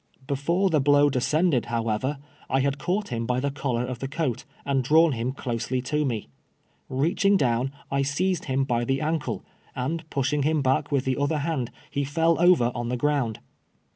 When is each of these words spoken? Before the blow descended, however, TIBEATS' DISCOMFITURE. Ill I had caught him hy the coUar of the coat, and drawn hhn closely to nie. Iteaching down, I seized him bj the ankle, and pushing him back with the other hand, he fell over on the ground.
Before 0.25 0.71
the 0.71 0.81
blow 0.81 1.11
descended, 1.11 1.65
however, 1.67 2.07
TIBEATS' 2.07 2.09
DISCOMFITURE. 2.09 2.47
Ill 2.49 2.55
I 2.55 2.59
had 2.61 2.77
caught 2.79 3.07
him 3.09 3.27
hy 3.29 3.39
the 3.39 3.51
coUar 3.51 3.85
of 3.87 3.99
the 3.99 4.07
coat, 4.07 4.45
and 4.65 4.83
drawn 4.83 5.11
hhn 5.13 5.37
closely 5.37 5.79
to 5.83 6.03
nie. 6.03 6.27
Iteaching 6.89 7.37
down, 7.37 7.71
I 7.91 8.01
seized 8.01 8.45
him 8.45 8.65
bj 8.65 8.87
the 8.87 8.99
ankle, 9.01 9.45
and 9.75 10.09
pushing 10.09 10.41
him 10.41 10.63
back 10.63 10.91
with 10.91 11.05
the 11.05 11.17
other 11.17 11.37
hand, 11.37 11.69
he 11.91 12.03
fell 12.03 12.41
over 12.41 12.71
on 12.73 12.89
the 12.89 12.97
ground. 12.97 13.41